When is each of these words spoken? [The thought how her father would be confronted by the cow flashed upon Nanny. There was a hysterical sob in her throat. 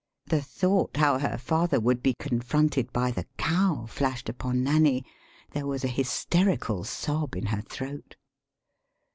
[The 0.25 0.41
thought 0.41 0.97
how 0.97 1.19
her 1.19 1.37
father 1.37 1.79
would 1.79 2.01
be 2.01 2.15
confronted 2.15 2.91
by 2.91 3.11
the 3.11 3.25
cow 3.37 3.85
flashed 3.87 4.29
upon 4.29 4.63
Nanny. 4.63 5.05
There 5.51 5.67
was 5.67 5.83
a 5.83 5.87
hysterical 5.93 6.83
sob 6.85 7.35
in 7.35 7.45
her 7.45 7.61
throat. 7.61 8.15